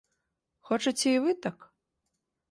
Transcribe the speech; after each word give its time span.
Хочаце 0.69 1.09
і 1.13 1.19
вы 1.25 1.35
так? 1.43 1.57